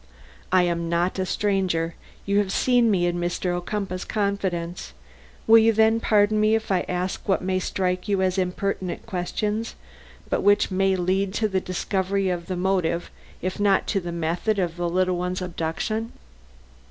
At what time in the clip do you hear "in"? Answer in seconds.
3.05-3.17